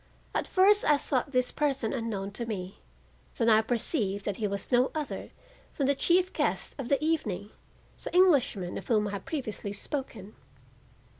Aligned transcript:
At 0.33 0.47
first 0.47 0.83
I 0.83 0.97
thought 0.97 1.31
this 1.31 1.51
person 1.51 1.93
unknown 1.93 2.31
to 2.31 2.47
me, 2.47 2.79
then 3.37 3.49
I 3.49 3.61
perceived 3.61 4.25
that 4.25 4.37
he 4.37 4.47
was 4.47 4.71
no 4.71 4.89
other 4.95 5.29
than 5.77 5.85
the 5.85 5.93
chief 5.93 6.33
guest 6.33 6.73
of 6.79 6.89
the 6.89 6.97
evening, 7.05 7.51
the 8.01 8.11
Englishman 8.11 8.79
of 8.79 8.87
whom 8.87 9.09
I 9.09 9.11
have 9.11 9.25
previously 9.25 9.73
spoken. 9.73 10.35